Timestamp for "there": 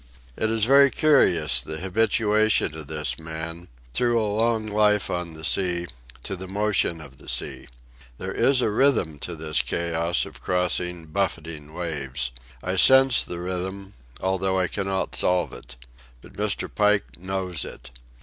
8.17-8.31